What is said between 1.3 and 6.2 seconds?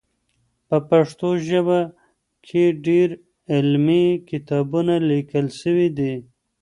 ژبه کې ډېر علمي کتابونه لیکل سوي دي.